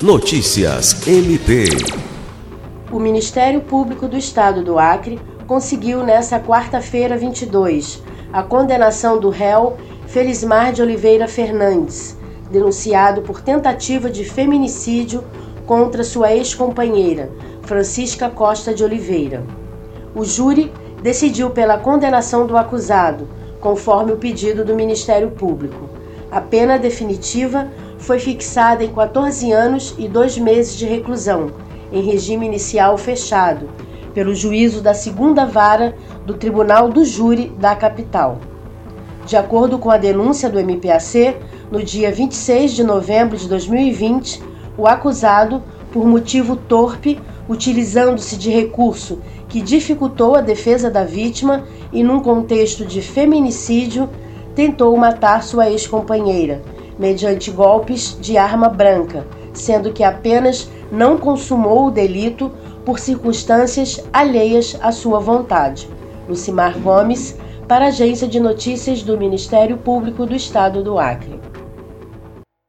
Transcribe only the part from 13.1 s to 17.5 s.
por tentativa de feminicídio contra sua ex-companheira,